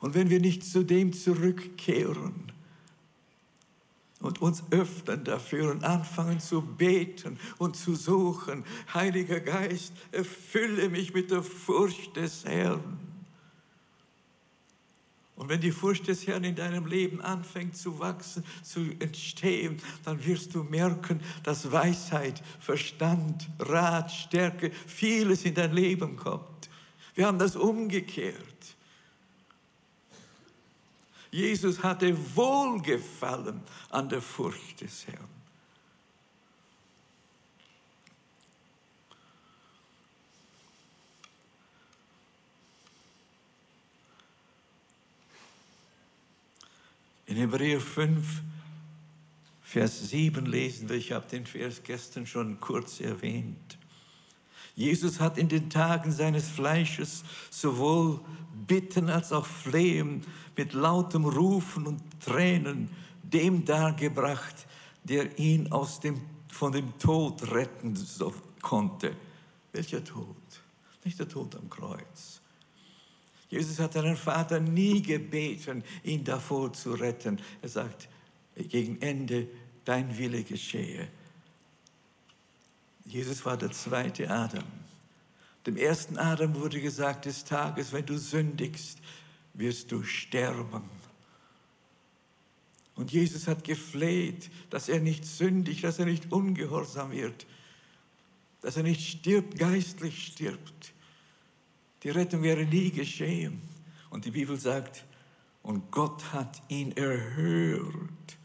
[0.00, 2.50] Und wenn wir nicht zu dem zurückkehren,
[4.20, 8.64] und uns öffnen dafür und anfangen zu beten und zu suchen.
[8.92, 12.98] Heiliger Geist, erfülle mich mit der Furcht des Herrn.
[15.36, 20.22] Und wenn die Furcht des Herrn in deinem Leben anfängt zu wachsen, zu entstehen, dann
[20.26, 26.68] wirst du merken, dass Weisheit, Verstand, Rat, Stärke, vieles in dein Leben kommt.
[27.14, 28.36] Wir haben das umgekehrt.
[31.30, 35.28] Jesus hatte Wohlgefallen an der Furcht des Herrn.
[47.26, 48.42] In Hebräer 5,
[49.62, 53.78] Vers 7 lesen wir, ich habe den Vers gestern schon kurz erwähnt.
[54.80, 58.18] Jesus hat in den Tagen seines Fleisches sowohl
[58.66, 60.22] Bitten als auch Flehen
[60.56, 62.88] mit lautem Rufen und Tränen
[63.22, 64.66] dem dargebracht,
[65.04, 67.94] der ihn aus dem, von dem Tod retten
[68.62, 69.14] konnte.
[69.72, 70.36] Welcher Tod?
[71.04, 72.40] Nicht der Tod am Kreuz.
[73.50, 77.38] Jesus hat seinen Vater nie gebeten, ihn davor zu retten.
[77.60, 78.08] Er sagt,
[78.56, 79.46] gegen Ende,
[79.84, 81.06] dein Wille geschehe.
[83.10, 84.64] Jesus war der zweite Adam.
[85.66, 88.98] Dem ersten Adam wurde gesagt, des Tages, wenn du sündigst,
[89.54, 90.84] wirst du sterben.
[92.94, 97.46] Und Jesus hat gefleht, dass er nicht sündigt, dass er nicht ungehorsam wird,
[98.60, 100.92] dass er nicht stirbt, geistlich stirbt.
[102.02, 103.60] Die Rettung wäre nie geschehen.
[104.10, 105.04] Und die Bibel sagt,
[105.62, 108.38] und Gott hat ihn erhört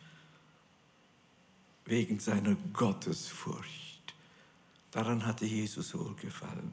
[1.85, 3.84] wegen seiner Gottesfurcht.
[4.95, 6.71] Daran hatte Jesus wohlgefallen.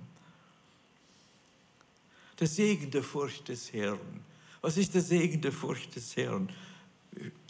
[2.38, 4.20] Der Segen der Furcht des Herrn.
[4.60, 6.48] Was ist der Segen der Furcht des Herrn?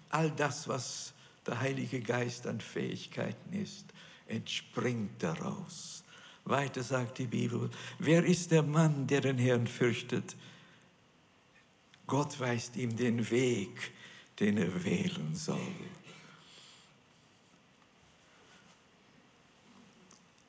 [0.09, 1.13] All das, was
[1.47, 3.85] der Heilige Geist an Fähigkeiten ist,
[4.27, 6.05] entspringt daraus.
[6.47, 7.69] Weiter sagt die Bibel,
[7.99, 10.35] wer ist der Mann, der den Herrn fürchtet?
[12.07, 13.93] Gott weist ihm den Weg,
[14.41, 15.61] den er wählen soll.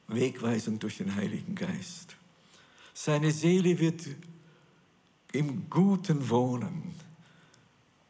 [0.08, 2.16] Wegweisung durch den Heiligen Geist.
[2.94, 4.08] Seine Seele wird
[5.32, 6.94] im Guten wohnen.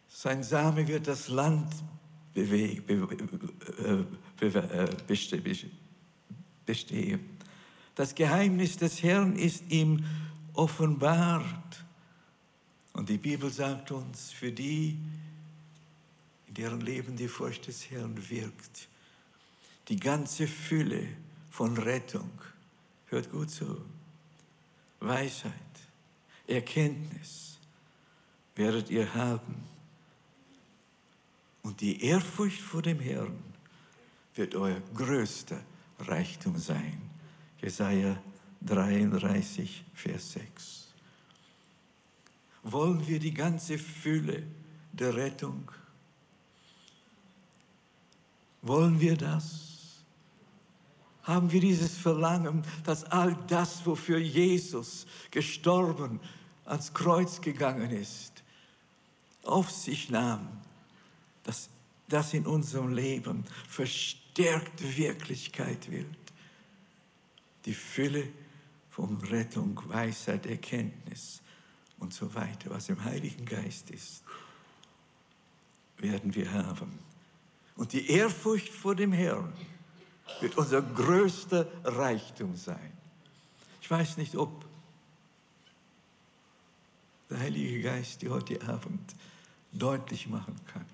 [0.09, 1.73] Sein Same wird das Land
[2.33, 2.81] be,
[6.65, 7.19] bestehen.
[7.95, 10.03] Das Geheimnis des Herrn ist ihm
[10.53, 11.83] offenbart.
[12.93, 14.97] Und die Bibel sagt uns, für die,
[16.47, 18.87] in deren Leben die Furcht des Herrn wirkt,
[19.89, 21.07] die ganze Fülle
[21.53, 22.31] von Rettung,
[23.05, 23.79] hört gut zu,
[24.99, 25.53] Weisheit,
[26.47, 27.59] Erkenntnis
[28.55, 29.63] werdet ihr haben.
[31.61, 33.37] Und die Ehrfurcht vor dem Herrn
[34.33, 35.61] wird euer größter
[35.99, 36.99] Reichtum sein.
[37.61, 38.17] Jesaja
[38.61, 40.87] 33, Vers 6.
[42.63, 44.41] Wollen wir die ganze Fülle
[44.91, 45.71] der Rettung?
[48.63, 49.72] Wollen wir das?
[51.23, 56.19] Haben wir dieses Verlangen, dass all das, wofür Jesus gestorben,
[56.65, 58.43] ans Kreuz gegangen ist,
[59.43, 60.47] auf sich nahm,
[61.43, 61.69] dass
[62.07, 66.07] das in unserem Leben verstärkt Wirklichkeit wird.
[67.65, 68.27] Die Fülle
[68.89, 71.41] von Rettung, Weisheit, Erkenntnis
[71.99, 74.23] und so weiter, was im Heiligen Geist ist,
[75.97, 76.99] werden wir haben.
[77.75, 79.53] Und die Ehrfurcht vor dem Herrn
[80.39, 82.91] wird unser größter Reichtum sein.
[83.81, 84.65] Ich weiß nicht, ob
[87.29, 89.15] der Heilige Geist dir heute Abend
[89.71, 90.85] deutlich machen kann.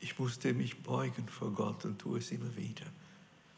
[0.00, 2.84] Ich musste mich beugen vor Gott und tue es immer wieder,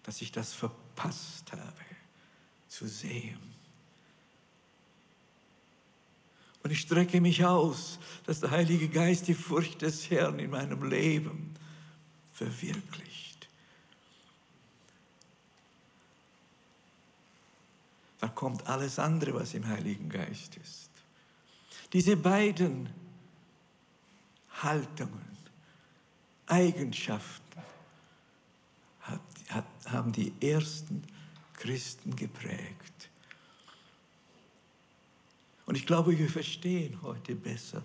[0.05, 1.85] dass ich das verpasst habe
[2.69, 3.56] zu sehen.
[6.67, 10.83] Und ich strecke mich aus, dass der Heilige Geist die Furcht des Herrn in meinem
[10.83, 11.55] Leben
[12.33, 13.49] verwirklicht.
[18.19, 20.91] Da kommt alles andere, was im Heiligen Geist ist.
[21.93, 22.91] Diese beiden
[24.61, 25.39] Haltungen,
[26.49, 27.61] Eigenschaften
[29.03, 31.05] hat, hat, haben die ersten
[31.53, 32.96] Christen geprägt.
[35.67, 37.83] Und ich glaube, wir verstehen heute besser,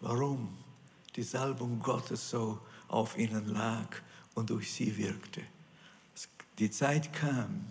[0.00, 0.56] warum
[1.14, 3.88] die Salbung Gottes so auf ihnen lag
[4.34, 5.42] und durch sie wirkte.
[6.58, 7.66] Die Zeit kam,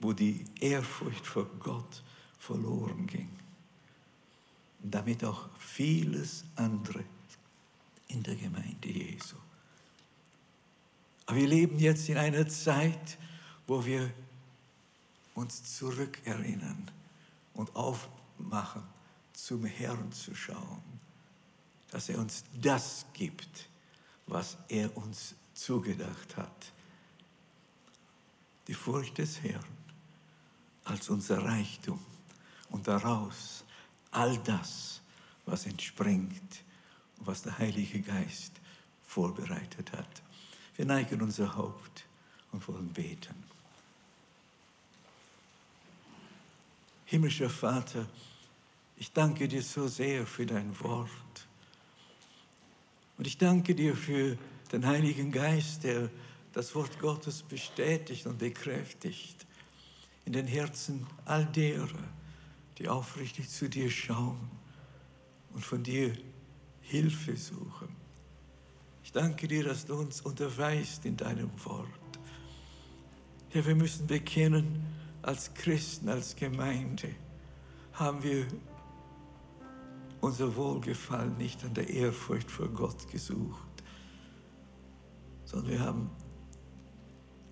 [0.00, 2.02] wo die Ehrfurcht vor Gott
[2.38, 3.28] verloren ging.
[4.82, 7.04] Und damit auch vieles andere
[8.08, 9.36] in der Gemeinde Jesu.
[11.26, 13.16] Aber wir leben jetzt in einer Zeit,
[13.68, 14.12] wo wir
[15.34, 16.90] uns zurückerinnern
[17.54, 18.82] und aufmachen,
[19.32, 20.82] zum Herrn zu schauen,
[21.90, 23.68] dass er uns das gibt,
[24.26, 26.72] was er uns zugedacht hat.
[28.68, 29.64] Die Furcht des Herrn
[30.84, 32.00] als unser Reichtum
[32.70, 33.64] und daraus
[34.10, 35.00] all das,
[35.46, 36.62] was entspringt
[37.26, 38.52] was der Heilige Geist
[39.06, 40.22] vorbereitet hat.
[40.76, 42.04] Wir neigen unser Haupt
[42.52, 43.41] und wollen beten.
[47.12, 48.06] Himmlischer Vater,
[48.96, 51.46] ich danke dir so sehr für dein Wort.
[53.18, 54.38] Und ich danke dir für
[54.72, 56.08] den Heiligen Geist, der
[56.54, 59.44] das Wort Gottes bestätigt und bekräftigt
[60.24, 62.02] in den Herzen all derer,
[62.78, 64.50] die aufrichtig zu dir schauen
[65.52, 66.16] und von dir
[66.80, 67.94] Hilfe suchen.
[69.04, 71.90] Ich danke dir, dass du uns unterweist in deinem Wort.
[73.50, 74.91] Herr, wir müssen bekennen,
[75.22, 77.14] als Christen, als Gemeinde
[77.92, 78.46] haben wir
[80.20, 83.82] unser Wohlgefallen nicht an der Ehrfurcht vor Gott gesucht,
[85.44, 86.10] sondern wir haben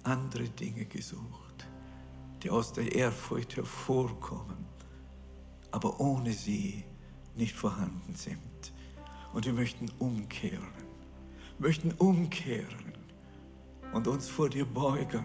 [0.02, 1.66] andere Dinge gesucht,
[2.42, 4.64] die aus der Ehrfurcht hervorkommen,
[5.70, 6.84] aber ohne sie
[7.36, 8.38] nicht vorhanden sind.
[9.32, 10.72] Und wir möchten umkehren,
[11.58, 12.92] möchten umkehren
[13.92, 15.24] und uns vor dir beugen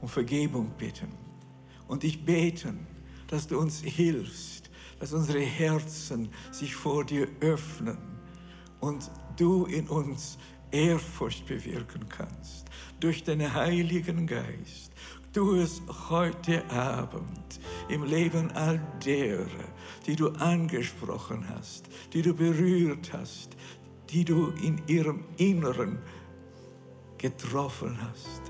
[0.00, 1.21] und Vergebung bitten.
[1.92, 2.86] Und ich beten,
[3.26, 7.98] dass du uns hilfst, dass unsere Herzen sich vor dir öffnen
[8.80, 10.38] und du in uns
[10.70, 12.64] Ehrfurcht bewirken kannst
[12.98, 14.90] durch deinen Heiligen Geist.
[15.34, 19.46] Tu es heute Abend im Leben all derer,
[20.06, 23.50] die du angesprochen hast, die du berührt hast,
[24.08, 25.98] die du in ihrem Inneren
[27.18, 28.40] getroffen hast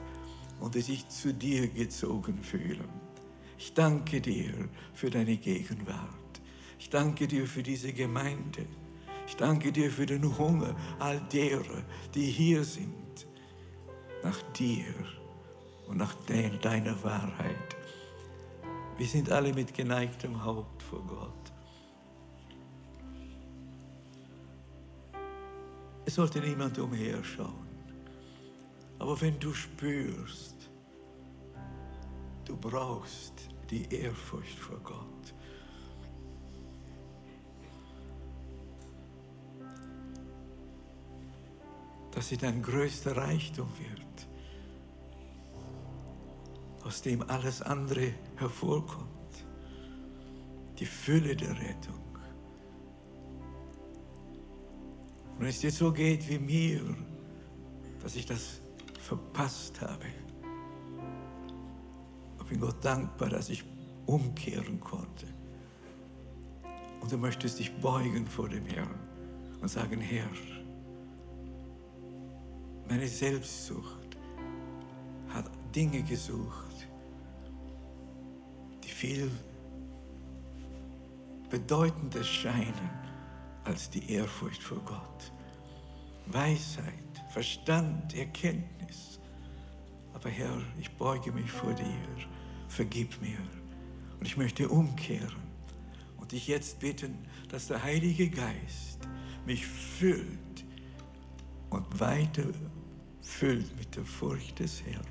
[0.60, 3.11] und die sich zu dir gezogen fühlen.
[3.64, 6.40] Ich danke dir für deine Gegenwart.
[6.80, 8.66] Ich danke dir für diese Gemeinde.
[9.24, 13.24] Ich danke dir für den Hunger all derer, die hier sind,
[14.24, 14.92] nach dir
[15.86, 17.76] und nach deiner Wahrheit.
[18.98, 21.52] Wir sind alle mit geneigtem Haupt vor Gott.
[26.04, 27.68] Es sollte niemand umherschauen.
[28.98, 30.68] Aber wenn du spürst,
[32.44, 35.34] du brauchst die Ehrfurcht vor Gott.
[42.10, 44.28] Dass sie dein größter Reichtum wird,
[46.84, 49.08] aus dem alles andere hervorkommt.
[50.78, 52.04] Die Fülle der Rettung.
[55.32, 56.94] Und wenn es dir so geht wie mir,
[58.02, 58.60] dass ich das
[59.00, 60.06] verpasst habe,
[62.52, 63.64] bin Gott dankbar, dass ich
[64.04, 65.26] umkehren konnte.
[67.00, 69.00] Und du möchtest dich beugen vor dem Herrn
[69.62, 70.28] und sagen, Herr,
[72.88, 74.18] meine Selbstsucht
[75.30, 76.88] hat Dinge gesucht,
[78.84, 79.30] die viel
[81.48, 82.90] bedeutender scheinen
[83.64, 85.32] als die Ehrfurcht vor Gott.
[86.26, 86.92] Weisheit,
[87.30, 89.20] Verstand, Erkenntnis.
[90.12, 92.31] Aber Herr, ich beuge mich vor dir,
[92.72, 93.38] vergib mir.
[94.18, 95.42] Und ich möchte umkehren
[96.18, 97.18] und dich jetzt bitten,
[97.48, 99.00] dass der Heilige Geist
[99.46, 100.64] mich füllt
[101.70, 102.46] und weiter
[103.20, 105.06] füllt mit der Furcht des Herrn,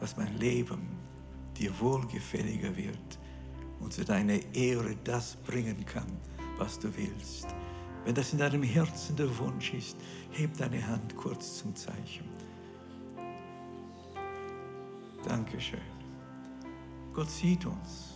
[0.00, 0.88] dass mein Leben
[1.58, 3.18] dir wohlgefälliger wird
[3.80, 6.10] und zu deiner Ehre das bringen kann,
[6.58, 7.48] was du willst.
[8.04, 9.96] Wenn das in deinem Herzen der Wunsch ist,
[10.30, 12.24] heb deine Hand kurz zum Zeichen.
[15.22, 15.99] Dankeschön.
[17.12, 18.10] Gott sieht uns.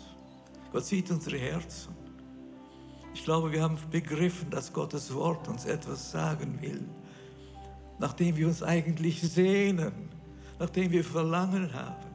[0.73, 1.95] Gott sieht unsere Herzen.
[3.13, 6.85] Ich glaube, wir haben begriffen, dass Gottes Wort uns etwas sagen will,
[7.99, 10.11] nachdem wir uns eigentlich sehnen,
[10.59, 12.07] nachdem wir Verlangen haben.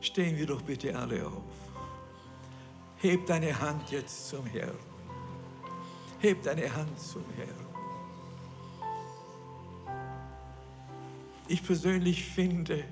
[0.00, 1.42] Stehen wir doch bitte alle auf.
[2.98, 4.78] Heb deine Hand jetzt zum Herrn.
[6.20, 7.64] Heb deine Hand zum Herrn.
[11.48, 12.84] Ich persönlich finde,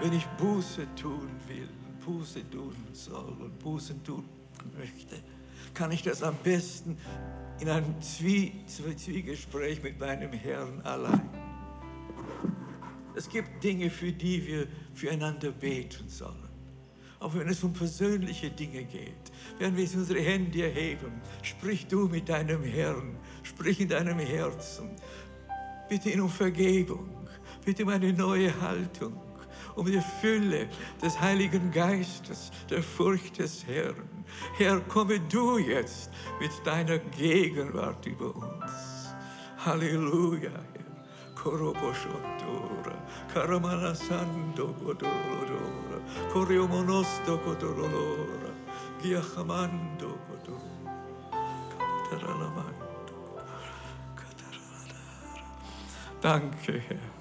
[0.00, 1.70] wenn ich Buße tun will,
[2.04, 4.28] Buße tun soll und Buße tun
[4.76, 5.16] möchte,
[5.72, 6.96] kann ich das am besten
[7.60, 11.30] in einem Zwie Zwiegespräch mit meinem Herrn allein.
[13.16, 16.48] Es gibt Dinge, für die wir füreinander beten sollen.
[17.20, 21.12] Auch wenn es um persönliche Dinge geht, werden wir unsere Hände erheben.
[21.42, 24.90] Sprich du mit deinem Herrn, sprich in deinem Herzen.
[25.88, 27.08] Bitte ihn um Vergebung,
[27.64, 29.14] bitte um eine neue Haltung
[29.76, 30.68] um die Fülle
[31.02, 34.08] des Heiligen Geistes, der Furcht des Herrn.
[34.56, 36.10] Herr, komme du jetzt
[36.40, 39.14] mit deiner Gegenwart über uns.
[39.64, 40.84] Halleluja, Herr.
[41.34, 42.96] Koroboshontora,
[43.32, 46.00] Karamanasando Godolodora,
[46.32, 48.50] Koriomonosto Godolora,
[49.02, 50.18] Giachamando
[52.10, 52.74] Kataraladara.
[56.22, 57.13] Danke, Herr.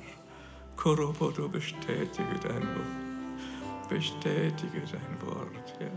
[0.84, 3.88] Korobodo, bestätige dein Wort.
[3.88, 5.90] Bestätige dein Wort, Herr.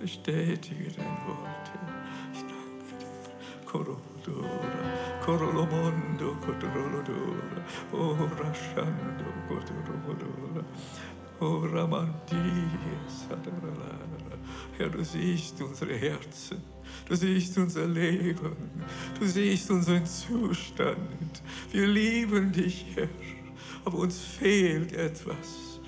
[0.00, 2.02] Bestätige dein Wort, Herr.
[2.32, 3.64] Ich danke dir.
[3.64, 4.58] Korobodora,
[5.24, 10.64] Korolomondo, Kotorolodora, O Rashando, Kotorolodora,
[11.38, 14.36] O Ramandia, Sadaralara.
[14.76, 16.60] Herr, du siehst unsere Herzen.
[17.08, 18.56] Du siehst unser Leben.
[19.16, 21.40] Du siehst unseren Zustand.
[21.70, 23.08] Wir lieben dich, Herr
[23.84, 25.80] aber uns fehlt etwas.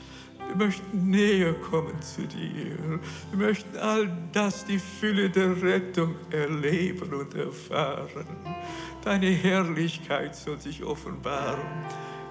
[0.49, 3.01] Wir möchten näher kommen zu dir.
[3.31, 8.27] Wir möchten all das, die Fülle der Rettung erleben und erfahren.
[9.03, 11.85] Deine Herrlichkeit soll sich offenbaren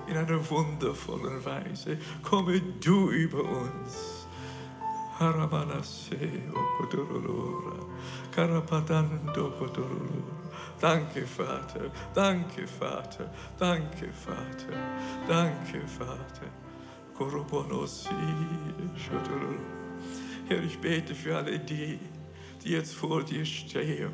[0.08, 1.98] in einer wundervollen Weise.
[2.22, 4.25] Komme du über uns.
[10.82, 11.90] Danke, Vater.
[12.14, 13.32] Danke, Vater.
[13.58, 14.78] Danke, Vater.
[15.28, 16.52] Danke, Vater.
[20.48, 21.98] Herr, ich bete für alle die,
[22.64, 24.12] die jetzt vor dir stehen,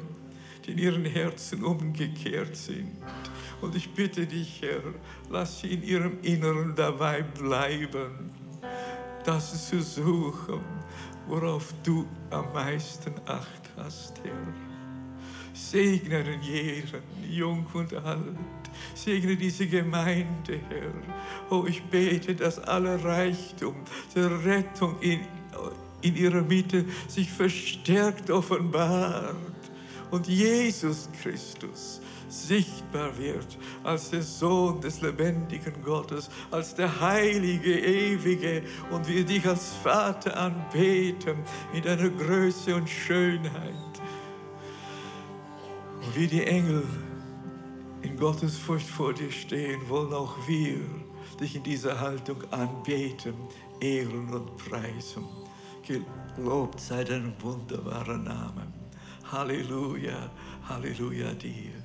[0.65, 2.91] die in ihren Herzen umgekehrt sind.
[3.59, 4.81] Und ich bitte dich, Herr,
[5.31, 8.29] lass sie in ihrem Inneren dabei bleiben,
[9.23, 10.61] das zu suchen,
[11.27, 14.53] worauf du am meisten Acht hast, Herr.
[15.53, 18.35] Segne den jeden, jung und alt.
[18.95, 20.93] Segne diese Gemeinde, Herr.
[21.49, 23.75] Oh, ich bete, dass aller Reichtum
[24.15, 25.19] der Rettung in,
[26.01, 29.35] in ihrer Mitte sich verstärkt offenbart
[30.09, 32.01] und Jesus Christus
[32.31, 39.45] sichtbar wird als der Sohn des lebendigen Gottes, als der heilige, ewige und wir dich
[39.45, 41.37] als Vater anbeten
[41.73, 44.01] in deiner Größe und Schönheit.
[46.01, 46.83] Und wie die Engel
[48.01, 50.79] in Gottes Furcht vor dir stehen, wollen auch wir
[51.39, 53.33] dich in dieser Haltung anbeten,
[53.79, 55.25] ehren und preisen.
[55.85, 58.67] Gelobt sei dein wunderbarer Name.
[59.31, 60.29] Halleluja,
[60.67, 61.80] Halleluja dir.